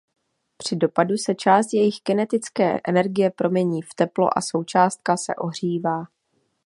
[0.57, 6.03] Při dopadu se část jejich kinetické energie promění v teplo a součástka se ohřívá.